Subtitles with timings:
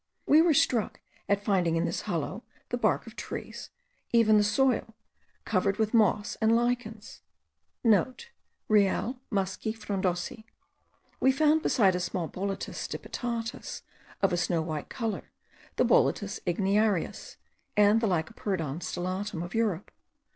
[0.25, 0.99] We were struck
[1.29, 3.69] at finding in this hollow the bark of trees,
[4.11, 4.95] and even the soil,
[5.45, 7.21] covered with moss* and lichens.
[7.59, 7.83] (*
[8.67, 10.45] Real musci frondosi.
[11.19, 13.83] We also found, besides a small Boletus stipitatus,
[14.23, 15.29] of a snow white colour,
[15.75, 17.35] the Boletus igniarius,
[17.77, 19.91] and the Lycoperdon stellatum of Europe.